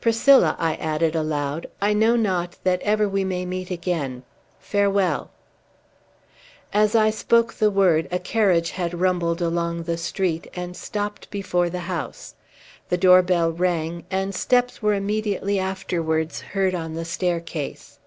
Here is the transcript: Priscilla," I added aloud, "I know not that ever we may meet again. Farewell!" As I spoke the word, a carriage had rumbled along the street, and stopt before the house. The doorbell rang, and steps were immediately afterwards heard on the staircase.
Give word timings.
Priscilla," 0.00 0.54
I 0.60 0.76
added 0.76 1.16
aloud, 1.16 1.66
"I 1.82 1.94
know 1.94 2.14
not 2.14 2.58
that 2.62 2.80
ever 2.82 3.08
we 3.08 3.24
may 3.24 3.44
meet 3.44 3.72
again. 3.72 4.22
Farewell!" 4.60 5.30
As 6.72 6.94
I 6.94 7.10
spoke 7.10 7.52
the 7.54 7.72
word, 7.72 8.06
a 8.12 8.20
carriage 8.20 8.70
had 8.70 8.94
rumbled 9.00 9.42
along 9.42 9.82
the 9.82 9.96
street, 9.98 10.46
and 10.54 10.76
stopt 10.76 11.28
before 11.28 11.68
the 11.68 11.80
house. 11.90 12.36
The 12.88 12.96
doorbell 12.98 13.50
rang, 13.50 14.04
and 14.12 14.32
steps 14.32 14.80
were 14.80 14.94
immediately 14.94 15.58
afterwards 15.58 16.40
heard 16.40 16.76
on 16.76 16.94
the 16.94 17.04
staircase. 17.04 17.98